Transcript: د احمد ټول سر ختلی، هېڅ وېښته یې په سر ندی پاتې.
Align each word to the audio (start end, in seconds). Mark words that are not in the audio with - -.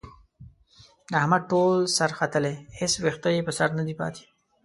د 1.11 1.13
احمد 1.21 1.43
ټول 1.51 1.73
سر 1.97 2.11
ختلی، 2.19 2.55
هېڅ 2.79 2.93
وېښته 3.03 3.29
یې 3.35 3.41
په 3.47 3.51
سر 3.57 3.69
ندی 3.79 3.95
پاتې. 4.01 4.23